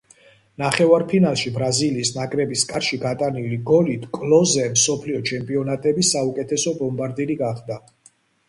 [0.59, 7.79] ნახევარფინალში ბრაზილიის ნაკრების კარში გატანილი გოლით კლოზე მსოფლიო ჩემპიონატების საუკეთესო ბომბარდირი გახდა.